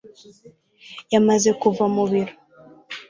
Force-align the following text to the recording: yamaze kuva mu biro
yamaze 1.13 1.49
kuva 1.61 1.83
mu 1.93 2.03
biro 2.11 2.33